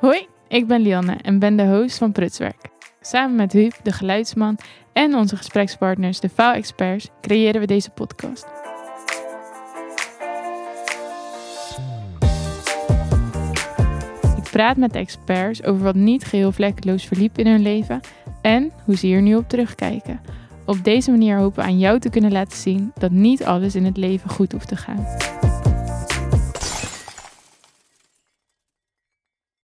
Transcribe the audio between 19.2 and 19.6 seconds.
nu op